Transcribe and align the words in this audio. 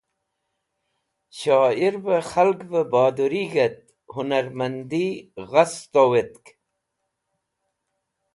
Shoyir 1.37 1.95
vẽ 2.05 2.25
khalgvẽ 2.31 2.89
bodurig̃ht 2.91 3.81
hũnarmandi 4.13 5.07
gha 5.49 5.63
sẽtowetk. 5.73 6.45